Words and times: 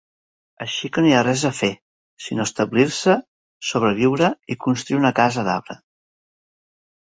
Així 0.65 0.89
que 0.95 1.01
no 1.05 1.09
hi 1.11 1.11
ha 1.17 1.25
res 1.27 1.43
a 1.49 1.51
fer, 1.57 1.69
sinó 2.29 2.47
establir-se, 2.49 3.19
sobreviure 3.73 4.33
i 4.57 4.61
construir 4.67 5.01
una 5.05 5.15
casa 5.23 5.47
d'arbre. 5.51 5.81